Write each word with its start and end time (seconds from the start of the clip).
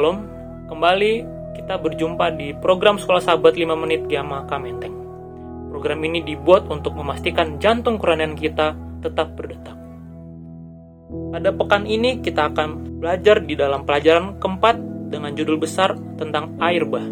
Shalom, 0.00 0.24
kembali 0.72 1.12
kita 1.60 1.76
berjumpa 1.76 2.32
di 2.32 2.56
program 2.56 2.96
Sekolah 2.96 3.20
Sahabat 3.20 3.52
5 3.52 3.68
Menit 3.76 4.08
Gama 4.08 4.48
Kamenteng. 4.48 4.96
Program 5.68 6.00
ini 6.08 6.24
dibuat 6.24 6.72
untuk 6.72 6.96
memastikan 6.96 7.60
jantung 7.60 8.00
kerohanian 8.00 8.32
kita 8.32 8.72
tetap 9.04 9.36
berdetak. 9.36 9.76
Pada 11.36 11.52
pekan 11.52 11.84
ini 11.84 12.24
kita 12.24 12.48
akan 12.48 12.96
belajar 12.96 13.44
di 13.44 13.52
dalam 13.52 13.84
pelajaran 13.84 14.40
keempat 14.40 14.80
dengan 15.12 15.36
judul 15.36 15.60
besar 15.60 15.92
tentang 16.16 16.56
air 16.64 16.88
bah. 16.88 17.04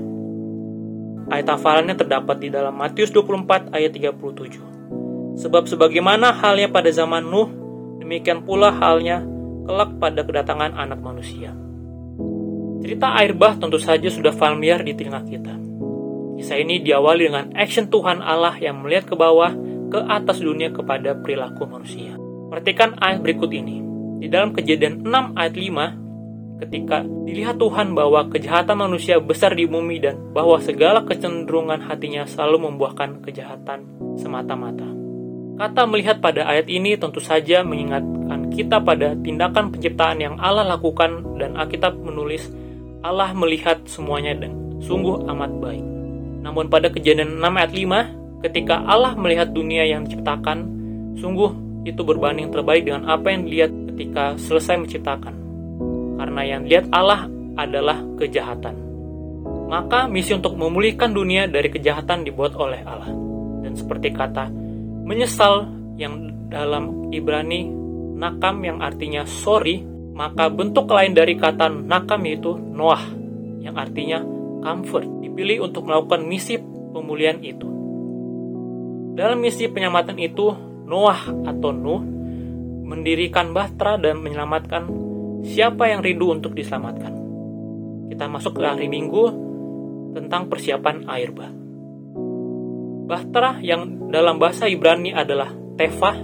Ayat 1.29 1.61
hafalannya 1.61 1.93
terdapat 1.93 2.41
di 2.41 2.49
dalam 2.49 2.73
Matius 2.73 3.13
24 3.13 3.69
ayat 3.69 3.93
37. 3.93 5.37
Sebab 5.37 5.69
sebagaimana 5.69 6.33
halnya 6.33 6.73
pada 6.73 6.89
zaman 6.89 7.29
Nuh, 7.29 7.53
demikian 8.01 8.49
pula 8.49 8.73
halnya 8.73 9.29
kelak 9.69 9.93
pada 10.01 10.25
kedatangan 10.25 10.73
anak 10.73 11.05
manusia. 11.05 11.68
Cerita 12.89 13.13
air 13.21 13.37
bah 13.37 13.53
tentu 13.53 13.77
saja 13.77 14.09
sudah 14.09 14.33
familiar 14.33 14.81
di 14.81 14.97
telinga 14.97 15.21
kita. 15.21 15.53
Kisah 16.41 16.57
ini 16.57 16.81
diawali 16.81 17.29
dengan 17.29 17.53
action 17.53 17.93
Tuhan 17.93 18.25
Allah 18.25 18.57
yang 18.57 18.81
melihat 18.81 19.13
ke 19.13 19.13
bawah, 19.13 19.53
ke 19.93 20.01
atas 20.09 20.41
dunia 20.41 20.73
kepada 20.73 21.13
perilaku 21.21 21.69
manusia. 21.69 22.17
Perhatikan 22.49 22.97
ayat 22.97 23.21
berikut 23.21 23.53
ini. 23.53 23.85
Di 24.25 24.33
dalam 24.33 24.57
kejadian 24.57 25.05
6 25.05 25.37
ayat 25.37 25.53
5, 25.53 26.65
ketika 26.65 27.05
dilihat 27.05 27.61
Tuhan 27.61 27.93
bahwa 27.93 28.25
kejahatan 28.33 28.81
manusia 28.81 29.21
besar 29.21 29.53
di 29.53 29.69
bumi 29.69 30.01
dan 30.01 30.33
bahwa 30.33 30.57
segala 30.57 31.05
kecenderungan 31.05 31.85
hatinya 31.85 32.25
selalu 32.25 32.73
membuahkan 32.73 33.21
kejahatan 33.21 33.85
semata-mata. 34.17 34.89
Kata 35.61 35.85
melihat 35.85 36.25
pada 36.25 36.49
ayat 36.49 36.73
ini 36.73 36.97
tentu 36.97 37.21
saja 37.21 37.61
mengingatkan 37.69 38.49
kita 38.49 38.81
pada 38.81 39.13
tindakan 39.13 39.77
penciptaan 39.77 40.25
yang 40.25 40.41
Allah 40.41 40.65
lakukan 40.65 41.37
dan 41.37 41.53
Alkitab 41.53 41.93
menulis 42.01 42.49
Allah 43.03 43.31
melihat 43.31 43.79
semuanya 43.87 44.35
dan 44.35 44.79
sungguh 44.83 45.23
amat 45.31 45.53
baik. 45.63 45.85
Namun 46.43 46.67
pada 46.67 46.91
kejadian 46.91 47.39
6 47.39 47.59
ayat 47.59 47.73
5, 47.75 48.43
ketika 48.47 48.83
Allah 48.87 49.15
melihat 49.15 49.51
dunia 49.55 49.87
yang 49.87 50.07
diciptakan, 50.07 50.59
sungguh 51.19 51.51
itu 51.87 52.03
berbanding 52.03 52.51
terbaik 52.51 52.87
dengan 52.87 53.07
apa 53.07 53.31
yang 53.31 53.47
dilihat 53.47 53.73
ketika 53.95 54.35
selesai 54.39 54.83
menciptakan. 54.83 55.35
Karena 56.19 56.41
yang 56.43 56.61
dilihat 56.67 56.87
Allah 56.91 57.31
adalah 57.59 57.99
kejahatan. 58.19 58.75
Maka 59.69 60.09
misi 60.09 60.33
untuk 60.35 60.57
memulihkan 60.57 61.13
dunia 61.13 61.47
dari 61.47 61.69
kejahatan 61.69 62.27
dibuat 62.27 62.57
oleh 62.57 62.83
Allah. 62.83 63.11
Dan 63.63 63.75
seperti 63.79 64.11
kata 64.15 64.49
menyesal 65.05 65.69
yang 65.99 66.29
dalam 66.49 67.13
Ibrani 67.13 67.69
nakam 68.19 68.65
yang 68.65 68.79
artinya 68.81 69.23
sorry 69.29 69.85
maka 70.19 70.51
bentuk 70.51 70.91
lain 70.91 71.15
dari 71.15 71.39
kata 71.39 71.71
nakam 71.71 72.27
yaitu 72.27 72.59
Noah, 72.59 73.07
yang 73.63 73.79
artinya 73.79 74.19
comfort, 74.67 75.07
dipilih 75.23 75.71
untuk 75.71 75.87
melakukan 75.87 76.27
misi 76.27 76.59
pemulihan 76.91 77.39
itu. 77.39 77.71
Dalam 79.15 79.39
misi 79.39 79.71
penyelamatan 79.71 80.19
itu, 80.19 80.51
Noah 80.91 81.23
atau 81.47 81.71
Nuh 81.71 82.03
mendirikan 82.83 83.55
bahtera 83.55 83.95
dan 83.95 84.19
menyelamatkan 84.19 84.91
siapa 85.47 85.87
yang 85.87 86.03
rindu 86.03 86.35
untuk 86.35 86.51
diselamatkan. 86.59 87.15
Kita 88.11 88.27
masuk 88.27 88.59
ke 88.59 88.67
hari 88.67 88.91
Minggu 88.91 89.31
tentang 90.19 90.51
persiapan 90.51 91.07
air 91.07 91.31
bah. 91.31 91.53
Bahtera 93.07 93.63
yang 93.63 94.11
dalam 94.11 94.43
bahasa 94.43 94.67
Ibrani 94.67 95.15
adalah 95.15 95.55
tefah 95.79 96.19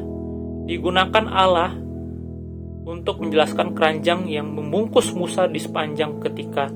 digunakan 0.67 1.25
Allah 1.31 1.84
untuk 2.85 3.25
menjelaskan 3.25 3.73
keranjang 3.73 4.29
yang 4.29 4.53
membungkus 4.53 5.11
Musa 5.17 5.49
di 5.49 5.57
sepanjang 5.57 6.21
ketika 6.21 6.69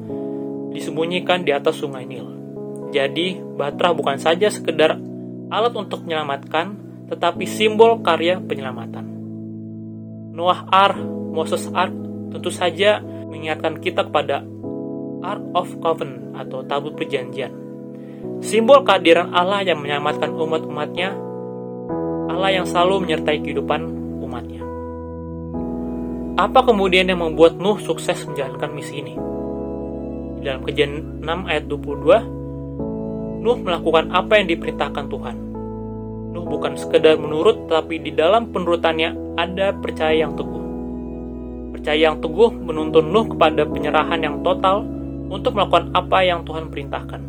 disembunyikan 0.72 1.44
di 1.44 1.52
atas 1.52 1.80
sungai 1.80 2.08
Nil. 2.08 2.26
Jadi, 2.88 3.36
Batra 3.36 3.92
bukan 3.92 4.16
saja 4.16 4.48
sekedar 4.48 4.96
alat 5.52 5.72
untuk 5.76 6.08
menyelamatkan, 6.08 6.76
tetapi 7.12 7.44
simbol 7.44 8.00
karya 8.00 8.40
penyelamatan. 8.40 9.04
Noah 10.32 10.64
Ar, 10.72 10.96
Moses 11.34 11.68
Ark 11.72 11.92
tentu 12.32 12.48
saja 12.52 13.00
mengingatkan 13.02 13.80
kita 13.80 14.08
kepada 14.08 14.44
Ark 15.20 15.44
of 15.52 15.68
Covenant 15.82 16.36
atau 16.36 16.64
tabut 16.64 16.94
perjanjian. 16.96 17.52
Simbol 18.38 18.86
kehadiran 18.86 19.34
Allah 19.34 19.66
yang 19.66 19.82
menyelamatkan 19.82 20.30
umat-umatnya, 20.30 21.10
Allah 22.28 22.50
yang 22.54 22.66
selalu 22.68 23.08
menyertai 23.08 23.42
kehidupan 23.42 23.82
umatnya. 24.22 24.67
Apa 26.38 26.62
kemudian 26.62 27.10
yang 27.10 27.18
membuat 27.18 27.58
Nuh 27.58 27.82
sukses 27.82 28.22
menjalankan 28.22 28.70
misi 28.70 29.02
ini? 29.02 29.18
Dalam 30.38 30.62
kejadian 30.62 31.18
6 31.18 31.50
ayat 31.50 31.66
22, 31.66 33.42
Nuh 33.42 33.58
melakukan 33.58 34.14
apa 34.14 34.38
yang 34.38 34.46
diperintahkan 34.46 35.10
Tuhan. 35.10 35.36
Nuh 36.30 36.46
bukan 36.46 36.78
sekedar 36.78 37.18
menurut, 37.18 37.66
tapi 37.66 37.98
di 37.98 38.14
dalam 38.14 38.54
penurutannya 38.54 39.34
ada 39.34 39.74
percaya 39.74 40.14
yang 40.14 40.38
teguh. 40.38 40.62
Percaya 41.74 42.06
yang 42.06 42.22
teguh 42.22 42.54
menuntun 42.54 43.10
Nuh 43.10 43.26
kepada 43.34 43.66
penyerahan 43.66 44.22
yang 44.22 44.38
total 44.46 44.86
untuk 45.34 45.58
melakukan 45.58 45.90
apa 45.90 46.22
yang 46.22 46.46
Tuhan 46.46 46.70
perintahkan. 46.70 47.20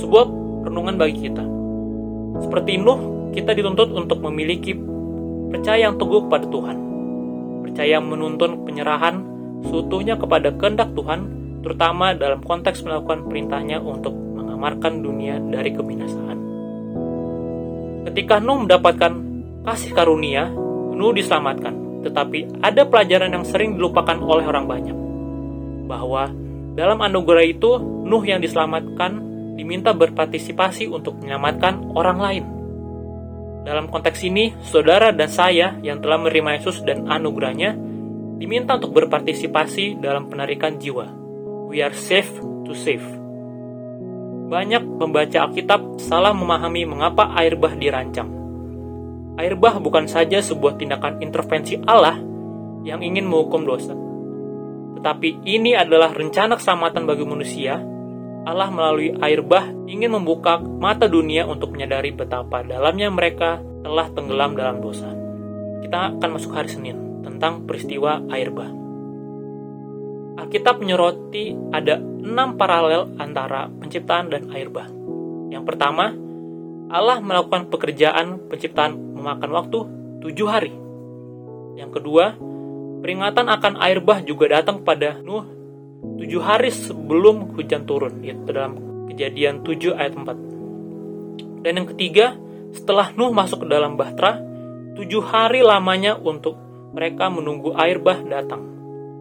Sebuah 0.00 0.24
renungan 0.64 0.96
bagi 0.96 1.28
kita. 1.28 1.44
Seperti 2.40 2.80
Nuh, 2.80 3.28
kita 3.36 3.52
dituntut 3.52 3.92
untuk 3.92 4.24
memiliki 4.24 4.72
percaya 5.52 5.92
yang 5.92 6.00
teguh 6.00 6.24
pada 6.32 6.48
Tuhan 6.48 6.86
percaya 7.66 7.98
menuntun 7.98 8.62
penyerahan 8.62 9.26
seutuhnya 9.66 10.14
kepada 10.14 10.54
kehendak 10.54 10.94
Tuhan, 10.94 11.20
terutama 11.66 12.14
dalam 12.14 12.38
konteks 12.46 12.86
melakukan 12.86 13.26
perintahnya 13.26 13.82
untuk 13.82 14.14
mengamarkan 14.14 15.02
dunia 15.02 15.42
dari 15.42 15.74
kebinasaan. 15.74 16.38
Ketika 18.06 18.38
Nuh 18.38 18.62
mendapatkan 18.62 19.12
kasih 19.66 19.90
karunia, 19.90 20.46
Nuh 20.94 21.10
diselamatkan, 21.10 22.06
tetapi 22.06 22.62
ada 22.62 22.86
pelajaran 22.86 23.34
yang 23.34 23.42
sering 23.42 23.74
dilupakan 23.74 24.14
oleh 24.22 24.46
orang 24.46 24.70
banyak, 24.70 24.96
bahwa 25.90 26.30
dalam 26.78 27.02
anugerah 27.02 27.44
itu 27.50 27.82
Nuh 27.82 28.22
yang 28.22 28.38
diselamatkan 28.38 29.18
diminta 29.58 29.90
berpartisipasi 29.90 30.86
untuk 30.86 31.18
menyelamatkan 31.18 31.92
orang 31.98 32.18
lain. 32.22 32.55
Dalam 33.66 33.90
konteks 33.90 34.22
ini, 34.22 34.54
saudara 34.62 35.10
dan 35.10 35.26
saya 35.26 35.74
yang 35.82 35.98
telah 35.98 36.22
menerima 36.22 36.62
Yesus 36.62 36.86
dan 36.86 37.10
anugerahnya 37.10 37.74
diminta 38.38 38.78
untuk 38.78 38.94
berpartisipasi 38.94 39.98
dalam 39.98 40.30
penarikan 40.30 40.78
jiwa. 40.78 41.10
We 41.66 41.82
are 41.82 41.90
safe 41.90 42.30
to 42.38 42.72
save. 42.78 43.02
Banyak 44.46 45.02
pembaca 45.02 45.50
Alkitab 45.50 45.98
salah 45.98 46.30
memahami 46.30 46.86
mengapa 46.86 47.34
air 47.34 47.58
bah 47.58 47.74
dirancang. 47.74 48.30
Air 49.34 49.58
bah 49.58 49.82
bukan 49.82 50.06
saja 50.06 50.38
sebuah 50.38 50.78
tindakan 50.78 51.18
intervensi 51.18 51.74
Allah 51.82 52.22
yang 52.86 53.02
ingin 53.02 53.26
menghukum 53.26 53.66
dosa. 53.66 53.98
Tetapi 54.94 55.42
ini 55.42 55.74
adalah 55.74 56.14
rencana 56.14 56.54
keselamatan 56.54 57.02
bagi 57.02 57.26
manusia 57.26 57.82
Allah 58.46 58.70
melalui 58.70 59.10
air 59.26 59.42
bah 59.42 59.66
ingin 59.90 60.14
membuka 60.14 60.62
mata 60.62 61.10
dunia 61.10 61.50
untuk 61.50 61.74
menyadari 61.74 62.14
betapa 62.14 62.62
dalamnya 62.62 63.10
mereka 63.10 63.58
telah 63.82 64.06
tenggelam 64.14 64.54
dalam 64.54 64.78
dosa. 64.78 65.10
Kita 65.82 66.14
akan 66.14 66.30
masuk 66.30 66.54
hari 66.54 66.70
Senin 66.70 67.26
tentang 67.26 67.66
peristiwa 67.66 68.22
air 68.30 68.54
bah. 68.54 68.70
Alkitab 70.38 70.78
menyoroti 70.78 71.58
ada 71.74 71.98
enam 71.98 72.54
paralel 72.54 73.18
antara 73.18 73.66
penciptaan 73.66 74.30
dan 74.30 74.46
air 74.54 74.70
bah. 74.70 74.86
Yang 75.50 75.66
pertama, 75.66 76.14
Allah 76.86 77.18
melakukan 77.18 77.66
pekerjaan 77.66 78.46
penciptaan 78.46 78.94
memakan 78.94 79.50
waktu 79.50 79.78
tujuh 80.22 80.46
hari. 80.46 80.70
Yang 81.74 81.98
kedua, 81.98 82.38
peringatan 83.02 83.50
akan 83.50 83.74
air 83.82 83.98
bah 83.98 84.22
juga 84.22 84.62
datang 84.62 84.86
pada 84.86 85.18
Nuh 85.18 85.55
tujuh 86.02 86.42
hari 86.42 86.72
sebelum 86.72 87.56
hujan 87.56 87.84
turun 87.88 88.20
yaitu 88.20 88.52
dalam 88.52 88.76
kejadian 89.08 89.64
7 89.64 89.96
ayat 89.96 90.14
4 90.14 91.64
dan 91.64 91.72
yang 91.72 91.88
ketiga 91.90 92.26
setelah 92.74 93.10
Nuh 93.16 93.32
masuk 93.32 93.64
ke 93.64 93.66
dalam 93.72 93.96
bahtera 93.96 94.42
tujuh 94.96 95.22
hari 95.24 95.60
lamanya 95.64 96.16
untuk 96.16 96.56
mereka 96.96 97.28
menunggu 97.28 97.76
air 97.76 98.00
bah 98.00 98.20
datang 98.24 98.64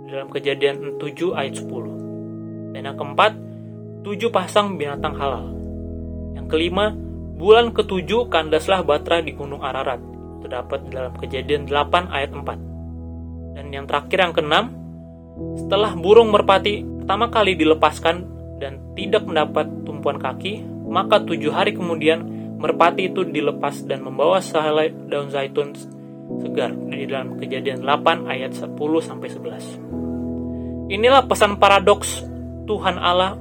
dalam 0.07 0.31
kejadian 0.31 1.01
7 1.01 1.35
ayat 1.35 1.55
10 1.59 2.75
dan 2.75 2.81
yang 2.87 2.97
keempat 2.99 3.31
tujuh 4.05 4.29
pasang 4.29 4.77
binatang 4.77 5.17
halal. 5.17 5.49
Yang 6.37 6.47
kelima 6.53 6.93
bulan 7.35 7.73
ketujuh 7.73 8.29
kandaslah 8.29 8.85
bahtera 8.85 9.25
di 9.25 9.33
gunung 9.33 9.65
Ararat 9.65 9.99
terdapat 10.45 10.87
dalam 10.93 11.17
kejadian 11.17 11.65
8 11.65 12.13
ayat 12.13 12.31
4 12.31 13.57
dan 13.57 13.65
yang 13.73 13.89
terakhir 13.89 14.17
yang 14.21 14.33
keenam 14.37 14.65
setelah 15.35 15.91
burung 15.95 16.31
merpati 16.31 16.83
pertama 17.03 17.27
kali 17.27 17.59
dilepaskan 17.59 18.25
dan 18.57 18.79
tidak 18.95 19.27
mendapat 19.27 19.67
tumpuan 19.83 20.15
kaki, 20.17 20.63
maka 20.87 21.19
tujuh 21.21 21.51
hari 21.51 21.75
kemudian 21.75 22.23
merpati 22.55 23.11
itu 23.11 23.27
dilepas 23.27 23.83
dan 23.83 24.01
membawa 24.01 24.39
sehelai 24.39 24.89
daun 25.11 25.27
zaitun 25.27 25.75
segar 26.41 26.73
di 26.89 27.05
dalam 27.05 27.37
kejadian 27.37 27.83
8 27.83 28.31
ayat 28.31 28.55
10 28.55 28.73
sampai 29.03 29.29
11. 29.29 30.89
Inilah 30.89 31.25
pesan 31.27 31.57
paradoks 31.59 32.23
Tuhan 32.65 32.97
Allah 32.97 33.37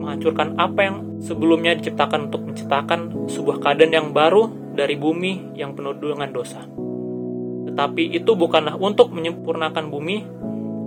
menghancurkan 0.00 0.56
apa 0.56 0.80
yang 0.80 0.96
sebelumnya 1.20 1.76
diciptakan 1.76 2.32
untuk 2.32 2.42
menciptakan 2.48 3.28
sebuah 3.28 3.60
keadaan 3.60 3.92
yang 3.92 4.08
baru 4.10 4.48
dari 4.74 4.96
bumi 4.96 5.56
yang 5.56 5.76
penuh 5.76 5.96
dengan 5.96 6.32
dosa. 6.32 6.64
Tetapi 7.70 8.16
itu 8.16 8.32
bukanlah 8.34 8.80
untuk 8.80 9.12
menyempurnakan 9.12 9.92
bumi, 9.92 10.16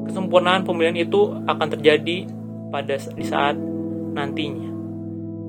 kesempurnaan 0.07 0.63
pemilihan 0.67 0.97
itu 1.03 1.33
akan 1.47 1.67
terjadi 1.73 2.27
pada 2.73 2.97
di 2.97 3.25
saat 3.25 3.55
nantinya. 4.13 4.69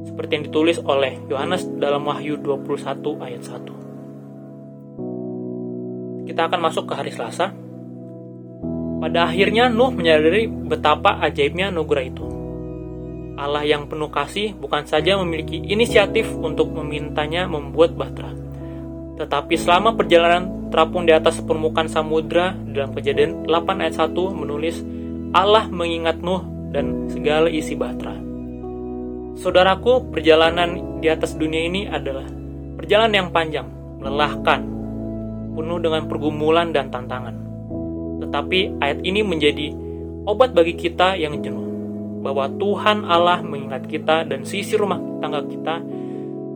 Seperti 0.04 0.30
yang 0.36 0.44
ditulis 0.52 0.78
oleh 0.84 1.16
Yohanes 1.32 1.64
dalam 1.80 2.04
Wahyu 2.04 2.36
21 2.40 3.24
ayat 3.24 3.42
1. 3.42 6.28
Kita 6.28 6.40
akan 6.48 6.60
masuk 6.60 6.84
ke 6.88 6.94
hari 6.96 7.12
Selasa. 7.12 7.52
Pada 9.00 9.24
akhirnya 9.28 9.68
Nuh 9.68 9.92
menyadari 9.92 10.48
betapa 10.48 11.20
ajaibnya 11.20 11.68
anugerah 11.68 12.04
itu. 12.04 12.24
Allah 13.34 13.66
yang 13.66 13.90
penuh 13.90 14.08
kasih 14.08 14.54
bukan 14.54 14.86
saja 14.86 15.18
memiliki 15.18 15.58
inisiatif 15.58 16.30
untuk 16.38 16.70
memintanya 16.70 17.50
membuat 17.50 17.98
bahtera, 17.98 18.30
tetapi 19.18 19.58
selama 19.58 19.98
perjalanan 19.98 20.63
terapung 20.74 21.06
di 21.06 21.14
atas 21.14 21.38
permukaan 21.38 21.86
samudra 21.86 22.50
dalam 22.50 22.90
kejadian 22.98 23.46
8 23.46 23.78
ayat 23.78 23.94
1 23.94 24.10
menulis 24.34 24.82
Allah 25.30 25.70
mengingat 25.70 26.18
Nuh 26.18 26.42
dan 26.74 27.06
segala 27.06 27.46
isi 27.46 27.78
bahtera. 27.78 28.18
Saudaraku, 29.38 30.10
perjalanan 30.10 30.98
di 30.98 31.06
atas 31.06 31.38
dunia 31.38 31.62
ini 31.70 31.86
adalah 31.86 32.26
perjalanan 32.74 33.14
yang 33.14 33.30
panjang, 33.30 33.70
melelahkan, 34.02 34.66
penuh 35.54 35.78
dengan 35.78 36.10
pergumulan 36.10 36.74
dan 36.74 36.90
tantangan. 36.90 37.38
Tetapi 38.26 38.82
ayat 38.82 38.98
ini 39.06 39.22
menjadi 39.22 39.70
obat 40.26 40.58
bagi 40.58 40.74
kita 40.74 41.14
yang 41.14 41.38
jenuh 41.38 41.70
bahwa 42.18 42.50
Tuhan 42.50 43.06
Allah 43.06 43.46
mengingat 43.46 43.86
kita 43.86 44.26
dan 44.26 44.42
sisi 44.42 44.74
rumah 44.74 44.98
tangga 45.22 45.46
kita, 45.46 45.78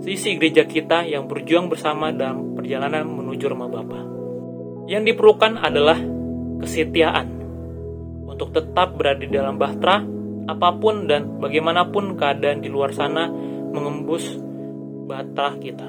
sisi 0.02 0.34
gereja 0.34 0.66
kita 0.66 1.06
yang 1.06 1.30
berjuang 1.30 1.70
bersama 1.70 2.10
dalam 2.10 2.58
perjalanan 2.58 3.06
menuju 3.06 3.46
rumah 3.46 3.70
Bapa. 3.70 4.07
Yang 4.88 5.12
diperlukan 5.12 5.60
adalah 5.60 6.00
kesetiaan 6.64 7.28
untuk 8.24 8.56
tetap 8.56 8.96
berada 8.96 9.20
di 9.20 9.28
dalam 9.28 9.60
bahtera 9.60 10.00
apa 10.48 10.68
pun 10.80 11.04
dan 11.04 11.36
bagaimanapun 11.44 12.16
keadaan 12.16 12.64
di 12.64 12.72
luar 12.72 12.96
sana 12.96 13.28
mengembus 13.68 14.40
bahtera 15.04 15.60
kita. 15.60 15.88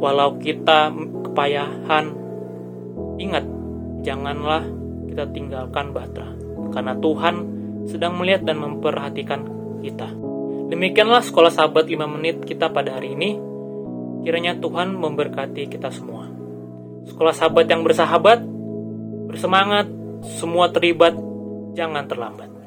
Walau 0.00 0.40
kita 0.40 0.88
kepayahan, 1.28 2.16
ingat 3.20 3.44
janganlah 4.08 4.64
kita 5.12 5.28
tinggalkan 5.28 5.92
bahtera 5.92 6.32
karena 6.72 6.96
Tuhan 6.96 7.34
sedang 7.84 8.16
melihat 8.16 8.48
dan 8.48 8.56
memperhatikan 8.56 9.40
kita. 9.84 10.08
Demikianlah 10.72 11.20
sekolah 11.20 11.52
sahabat 11.52 11.92
5 11.92 12.08
menit 12.08 12.40
kita 12.46 12.72
pada 12.72 12.96
hari 12.96 13.12
ini. 13.12 13.36
Kiranya 14.24 14.56
Tuhan 14.56 14.96
memberkati 14.96 15.68
kita 15.68 15.92
semua. 15.92 16.19
Sekolah 17.10 17.34
sahabat 17.34 17.66
yang 17.66 17.82
bersahabat, 17.82 18.38
bersemangat, 19.26 19.90
semua 20.38 20.70
terlibat, 20.70 21.18
jangan 21.74 22.06
terlambat. 22.06 22.59